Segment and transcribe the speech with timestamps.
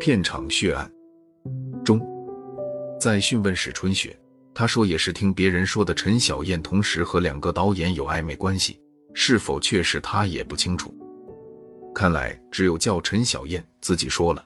[0.00, 0.90] 片场血案
[1.84, 2.00] 中，
[3.00, 4.18] 在讯问史春雪，
[4.54, 5.94] 他说也是听别人说的。
[5.94, 8.80] 陈小燕同时和两个导演有暧昧关系，
[9.14, 10.94] 是否确实他也不清楚。
[11.94, 14.44] 看来只有叫陈小燕自己说了。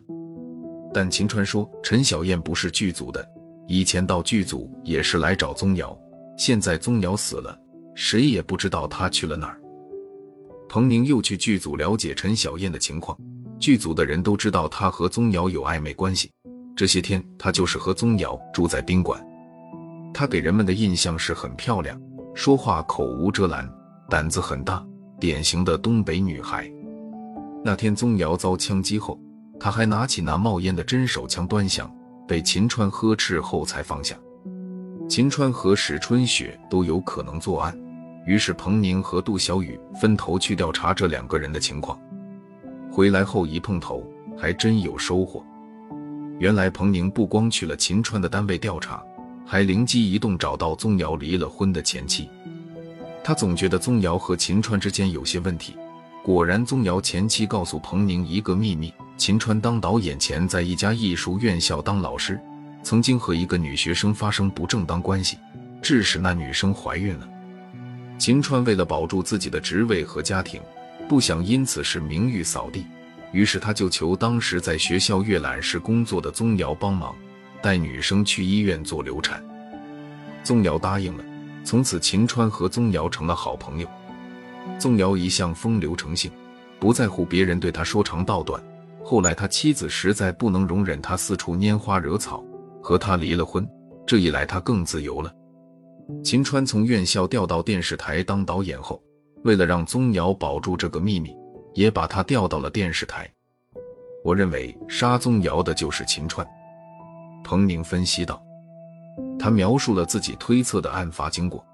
[0.93, 3.27] 但秦川说陈小燕不是剧组的，
[3.67, 5.99] 以前到剧组也是来找宗瑶，
[6.37, 7.59] 现在宗瑶死了，
[7.95, 9.58] 谁也不知道她去了哪儿。
[10.69, 13.16] 彭宁又去剧组了解陈小燕的情况，
[13.59, 16.30] 剧组的人都知道她和宗瑶有暧昧关系。
[16.77, 19.24] 这些天，她就是和宗瑶住在宾馆。
[20.12, 21.98] 她给人们的印象是很漂亮，
[22.34, 23.69] 说话口无遮拦，
[24.10, 24.84] 胆子很大，
[25.19, 26.71] 典型的东北女孩。
[27.65, 29.19] 那天宗瑶遭枪击后，
[29.59, 31.91] 她还拿起那冒烟的真手枪端详，
[32.29, 34.15] 被秦川呵斥后才放下。
[35.09, 37.74] 秦川和史春雪都有可能作案。
[38.28, 41.98] 于是，彭宁和杜小雨分头去调查这两个人的情况。
[42.92, 44.06] 回来后一碰头，
[44.37, 45.42] 还真有收获。
[46.38, 49.02] 原来，彭宁不光去了秦川的单位调查，
[49.46, 52.29] 还灵机一动找到宗瑶离了婚的前妻。
[53.24, 55.74] 他总觉得宗瑶和秦川之间有些问题。
[56.23, 62.38] 果然，宗瑶前妻告诉彭宁一个秘密：秦川当导演前，在一家艺术院校当老师，
[62.82, 65.38] 曾经和一个女学生发生不正当关系，
[65.81, 67.26] 致使那女生怀孕了。
[68.19, 70.61] 秦川为了保住自己的职位和家庭，
[71.09, 72.84] 不想因此是名誉扫地，
[73.33, 77.15] 于是他就求当时在学校阅览室工作的宗瑶帮忙，
[77.62, 79.43] 带女生去医院做流产。
[80.43, 81.25] 宗瑶答应了，
[81.65, 83.88] 从此秦川和宗瑶成了好朋友。
[84.78, 86.31] 宗瑶一向风流成性，
[86.81, 88.62] 不在乎别人对他说长道短。
[89.05, 92.44] 后来他妻子实在不能容忍他四处拈花惹草，
[92.82, 93.66] 和他离了婚。
[94.06, 95.32] 这一来，他更自由了。
[96.25, 99.03] 秦川从院校调到电视台当导演后，
[99.44, 101.37] 为了让宗瑶保住这个秘密，
[101.75, 103.31] 也把他调到了电视台。
[104.25, 106.47] 我认为杀宗瑶的就是秦川。
[107.44, 108.42] 彭宁分析道，
[109.38, 111.64] 他描述了自己推测的案发经过。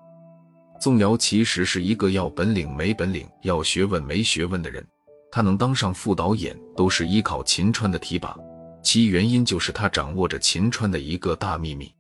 [0.81, 4.85] 宗瑶其实是一个要本领没本领、要学问没学问的人，
[5.31, 8.37] 他能当上副导演都是依靠秦川的提拔，
[8.83, 11.94] 其原因就是他掌握着秦川的一个大秘密。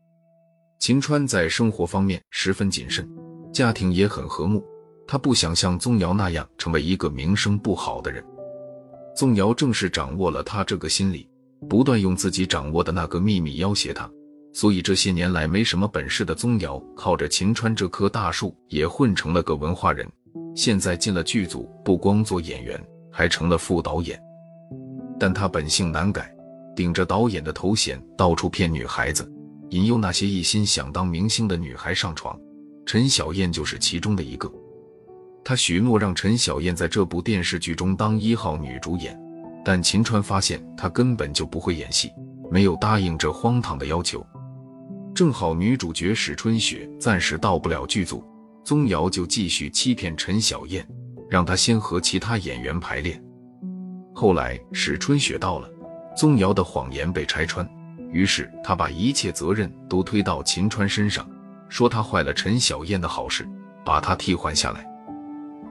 [0.84, 3.08] 秦川在生活方面十分谨慎，
[3.50, 4.62] 家庭也很和睦。
[5.06, 8.22] 他不想像宗瑶那样成为一个名声不好的人。
[9.16, 11.26] 宗瑶正是掌握了他这个心理，
[11.70, 14.06] 不断用自己掌握的那个秘密要挟他。
[14.52, 20.06] 所以这些年来没什么本事的宗瑶，靠着秦川这棵大树也混成了个文化人。
[20.54, 22.78] 现在进了剧组，不光做演员，
[23.10, 24.20] 还成了副导演。
[25.18, 26.30] 但他本性难改，
[26.76, 29.26] 顶着导演的头衔，到处骗女孩子。
[29.70, 32.38] 引诱那些一心想当明星的女孩上床，
[32.86, 34.50] 陈小燕就是其中的一个。
[35.44, 39.18] 他许诺让陈小燕在这部电视剧中当一号女主演，
[39.64, 42.10] 但秦川发现她根本就不会演戏，
[42.50, 44.24] 没有答应这荒唐的要求。
[45.14, 48.24] 正好女主角史春雪暂时到不了剧组，
[48.64, 50.86] 宗瑶就继续欺骗陈小燕，
[51.28, 53.22] 让她先和其他演员排练。
[54.14, 55.68] 后来史春雪到了，
[56.16, 57.68] 宗瑶的谎言被拆穿。
[58.14, 61.28] 于是他把一切责任都推到秦川身上，
[61.68, 63.44] 说他坏了陈小燕的好事，
[63.84, 64.86] 把他替换下来。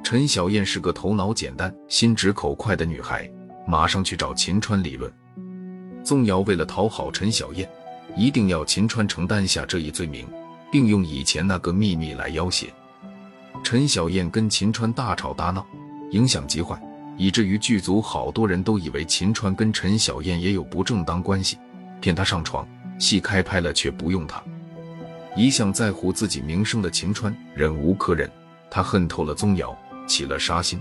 [0.04, 3.32] 陈小燕是个头脑简单、心直口快的女孩，
[3.66, 5.09] 马上去找秦川理论。
[6.03, 7.68] 宗瑶为了讨好陈小燕，
[8.18, 10.28] 一定要秦川承担下这一罪名，
[10.70, 12.68] 并用以前那个秘密来要挟
[13.64, 14.30] 陈小燕。
[14.30, 15.66] 跟秦川大吵大闹，
[16.12, 16.78] 影响极坏，
[17.18, 21.58] 以至于剧组好多人都以为秦川跟陈小燕也有不正当关系。
[22.03, 22.68] 骗他上床，
[23.00, 24.44] 戏开拍了却不用他。
[25.38, 28.30] 一向在乎自己名声的秦川忍无可忍，
[28.69, 29.74] 他恨透了宗瑶，
[30.06, 30.78] 起了杀心。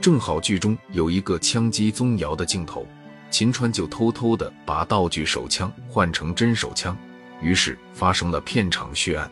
[0.00, 2.84] 正好剧中有一个枪击宗瑶的镜头，
[3.30, 6.96] 秦川就偷偷的把道具手枪换成真手枪，
[7.40, 9.30] 于是发生了片场血案。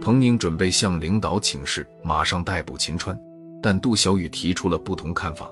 [0.00, 3.18] 彭宁准备向领导请示，马上逮捕秦川，
[3.60, 5.50] 但杜小雨提出了不同看法。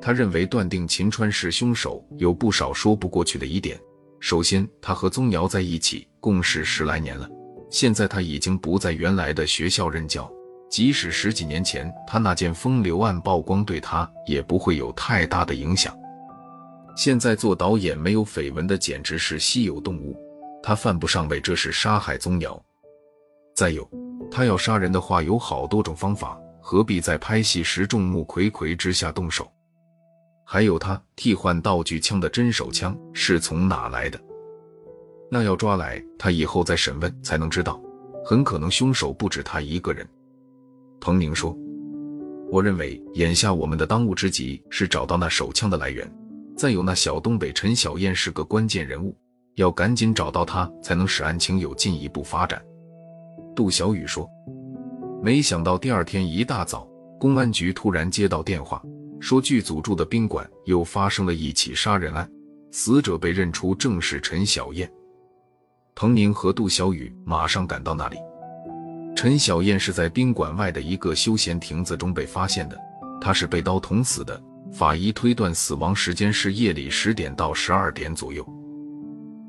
[0.00, 3.78] 他认为断定秦川是凶手有不少说不过去的疑点。
[4.18, 7.28] 首先，他和宗瑶在一起共事十来年了，
[7.70, 10.30] 现在他已经不在原来的学校任教，
[10.70, 15.96] 即使十几年前他那件风流案曝光，对他也不会有太大的影响。
[16.96, 20.14] 现在做导演没有绯闻的简直是稀有动物，
[20.62, 22.62] 他犯不上为这事杀害宗瑶。
[23.54, 23.88] 再有，
[24.30, 29.50] 他要杀人的话有好多种方法，何必在拍戏时众目睽睽之下动手？
[30.52, 34.20] 还有他替换道具枪的真手枪是从哪来的？
[35.30, 37.80] 那要抓来他以后再审问才能知道。
[38.24, 40.04] 很可能凶手不止他一个人。
[41.00, 41.56] 彭宁说
[42.50, 46.12] ：“我认为眼下我们的当务之急是找到那手枪的来源，
[46.56, 49.16] 再有那小东北陈小燕是个关键人物，
[49.54, 52.60] 要赶紧找到他，才能使案情有进一步发展。
[53.54, 54.28] 杜小雨说。
[55.22, 56.88] 没想到第二天一大早，
[57.20, 58.82] 公安局突然接到电话，
[59.20, 62.28] 说剧组住的宾馆又发生了一起杀人案，
[62.72, 64.90] 死者被认出正是陈小燕。
[65.94, 68.16] 彭宁和杜小雨马上赶到那里。
[69.14, 72.78] 陈小燕是在宾馆外的一个休闲亭子中被发现的，
[73.20, 74.42] 她是被刀捅死的。
[74.72, 78.46] 法医推断死亡时间是夜里十点到十二点左右。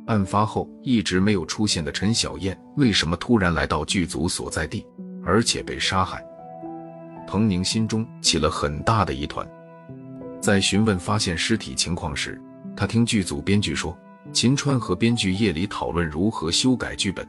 [0.08, 4.86] 案发后一直没有出现的陈小燕，为什么突然来到剧组所在地，
[5.24, 6.22] 而且被杀害？
[7.28, 9.48] 彭宁心中起了很大的疑团。
[10.42, 12.42] 在询问发现尸体情况时，
[12.76, 13.96] 他听剧组编剧说，
[14.34, 17.26] 秦川和编剧夜里讨论如何修改剧本。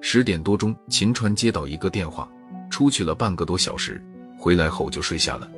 [0.00, 2.28] 十点多钟，秦川接到一个电话，
[2.68, 4.04] 出去了半个多小时，
[4.36, 5.48] 回来后就睡下了。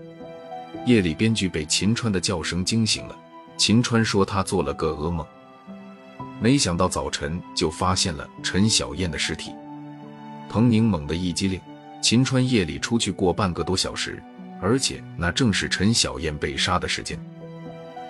[0.85, 3.17] 夜里，编剧被秦川的叫声惊醒了。
[3.57, 5.27] 秦川说他做了个噩梦，
[6.41, 9.51] 没想到早晨就发现了陈小燕的尸体。
[10.51, 11.59] 彭宁猛地一激灵，
[12.03, 14.23] 秦川夜里出去过半个多小时，
[14.61, 17.19] 而且那正是陈小燕被杀的时间。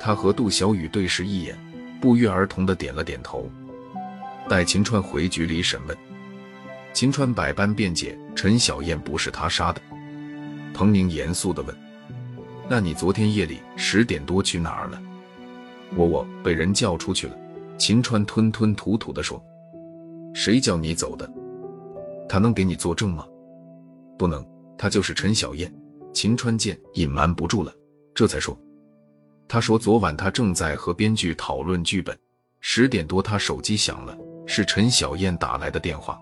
[0.00, 1.58] 他和杜小雨对视一眼，
[2.00, 3.50] 不约而同的点了点头。
[4.48, 5.96] 带秦川回局里审问。
[6.94, 9.80] 秦川百般辩解，陈小燕不是他杀的。
[10.72, 11.76] 彭宁严肃地问
[12.68, 15.00] ：“那你昨天夜里十点多去哪儿了
[15.96, 17.36] ？”“我我被人叫出去了。”
[17.76, 19.42] 秦川吞吞吐吐地说。
[20.34, 21.30] “谁叫你走的？
[22.28, 23.24] 他能给你作证吗
[24.18, 24.44] ？”“不能，
[24.76, 25.72] 他就是陈小燕。”
[26.18, 27.72] 秦川见隐瞒不住了，
[28.12, 28.58] 这才说
[29.46, 32.18] ：“他说昨晚他正在和编剧讨论剧本，
[32.58, 36.18] 十点多他手机响了，是陈小燕打来的电话。”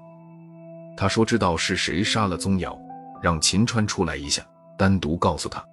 [0.98, 2.78] 他说知道是谁杀了宗尧，
[3.22, 4.46] 让秦川出来一下，
[4.76, 5.64] 单独告诉他。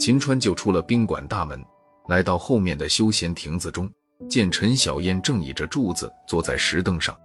[0.00, 1.64] 秦川就出了宾馆大门，
[2.08, 3.88] 来到后面的休闲亭子中，
[4.28, 7.16] 见陈小燕正倚着柱子坐在石凳上。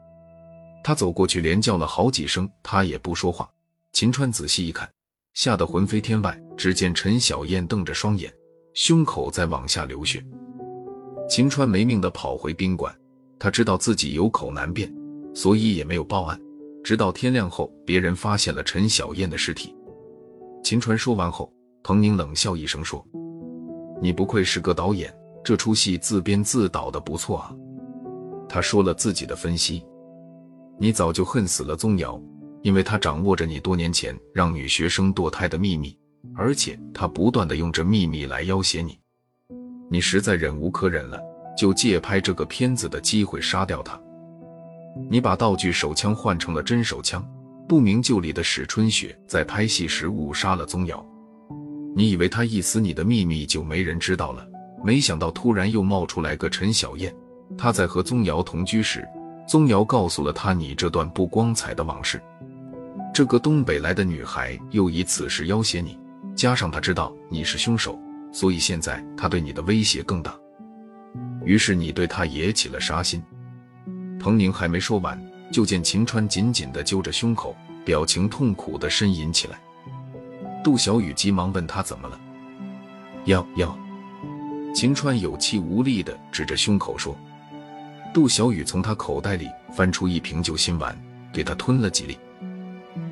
[0.84, 3.50] 他走过去，连叫了好几声，他也不说话。
[3.94, 4.88] 秦川仔细一看，
[5.34, 6.40] 吓得魂飞天外。
[6.56, 8.32] 只见陈小燕瞪着双眼，
[8.74, 10.24] 胸口在往下流血。
[11.28, 12.96] 秦川没命的跑回宾馆，
[13.40, 14.94] 他知道自己有口难辩，
[15.34, 16.40] 所以也没有报案。
[16.84, 19.76] 直到天亮后，别人发现了陈小燕的尸体。
[20.64, 21.52] 秦川说完后，
[21.84, 23.04] 彭宁冷笑一声说
[24.00, 25.12] ：“你不愧是个导演，
[25.44, 27.52] 这出戏自编自导的不错啊。”
[28.48, 29.84] 他说了自己的分析
[30.78, 32.22] ：“你早就恨死了宗尧，
[32.64, 35.96] 因为他掌握着你多年前让女学生堕胎的秘密，
[36.36, 38.98] 而且他不断的用这秘密来要挟你。
[39.90, 41.20] 你实在忍无可忍了，
[41.58, 44.00] 就借拍这个片子的机会杀掉他。”
[45.10, 47.28] 你把道具手枪换成了真手枪，
[47.68, 51.06] 不明就里的史春雪在拍戏时误杀了宗尧。
[51.96, 54.48] 你以为他一死，你的秘密就没人知道了？
[54.84, 57.14] 没想到突然又冒出来个陈小燕，
[57.58, 59.08] 她在和宗尧同居时，
[59.48, 62.22] 宗尧告诉了他你这段不光彩的往事。
[63.14, 66.00] 这个东北来的女孩又以此事要挟你，
[66.36, 67.96] 加上她知道你是凶手，
[68.32, 70.36] 所以现在她对你的威胁更大。
[71.46, 73.22] 于是你对她也起了杀心。
[74.20, 75.22] 彭宁还没说完，
[75.52, 77.56] 就见秦川紧紧地揪着胸口，
[77.86, 79.62] 表情痛苦地呻吟起来。
[80.64, 82.20] 杜小雨急忙问他怎么了？
[83.26, 83.78] 要要！
[84.74, 87.16] 秦川有气无力地指着胸口说。
[88.12, 90.98] 杜小雨从他口袋里翻出一瓶救心丸，
[91.32, 92.18] 给他吞了几粒。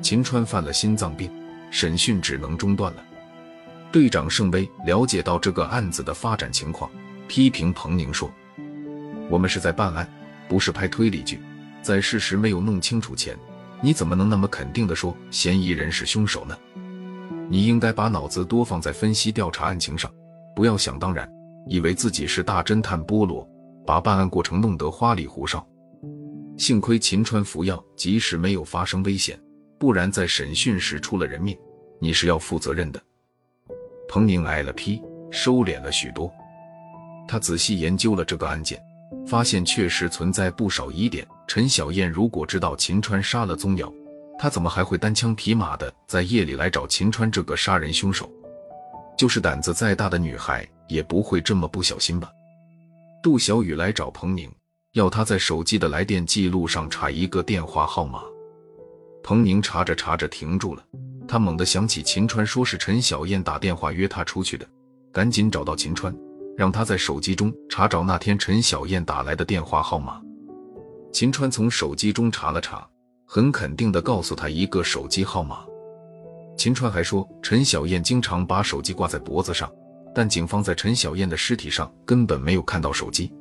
[0.02, 1.30] 秦川犯了心脏病，
[1.70, 3.04] 审讯只能中断了。
[3.90, 6.90] 队长盛威了解到这个案子的发展情况，
[7.28, 8.30] 批评彭宁说
[9.30, 10.06] ：“我们是在办案。”
[10.48, 11.40] 不是拍推理剧，
[11.80, 13.34] 在事实没有弄清楚前，
[13.80, 16.54] 你怎么能那么肯定的说嫌疑人是凶手呢？
[17.48, 20.12] 你应该把脑子多放在分析调查案情上，
[20.54, 21.26] 不要想当然，
[21.68, 23.48] 以为自己是大侦探波罗，
[23.86, 25.66] 把办案过程弄得花里胡哨。
[26.58, 29.40] 幸亏秦川服药，及时没有发生危险，
[29.82, 31.58] 不然在审讯时出了人命，
[31.98, 33.02] 你是要负责任的。
[34.08, 36.32] 彭宁挨了批，收敛了许多，
[37.26, 38.80] 他仔细研究了这个案件。
[39.26, 41.26] 发现确实存在不少疑点。
[41.48, 43.92] 陈小燕如果知道秦川杀了宗尧，
[44.38, 48.30] 她怎么还会单枪匹马的在夜里来找秦川这个杀人凶手？
[49.18, 52.30] 就是胆子再大的女孩，也不会这么不小心吧？
[53.20, 54.48] 杜小雨来找彭宁，
[54.92, 58.22] 要他在手机的来电记录上查一个电话号码。
[59.22, 60.84] 彭宁查着查着停住了，
[61.28, 64.66] 他猛地想起秦川说是陈小燕打电话约他出去的，
[65.12, 66.14] 赶紧找到秦川。
[66.54, 70.20] 让他在手机中查找那天陈小燕打来的电话号码。
[71.10, 72.86] 秦川从手机中查了查，
[73.24, 75.64] 很肯定地告诉他一个手机号码。
[76.56, 79.72] 秦川还说，陈小燕经常把手机挂在脖子上，
[80.14, 83.32] 但警方在陈小燕的尸体上根本没有看到手机。